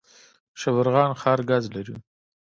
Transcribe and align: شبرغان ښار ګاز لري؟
شبرغان 0.59 1.11
ښار 1.21 1.39
ګاز 1.49 1.65
لري؟ 1.75 1.95